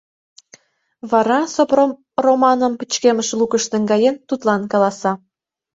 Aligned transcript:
Вара, 1.11 1.39
Сопром 1.53 1.91
Романым 2.25 2.73
пычкемыш 2.79 3.29
лукыш 3.39 3.63
наҥгаен, 3.73 4.15
тудлан 4.27 4.61
каласа: 4.71 5.11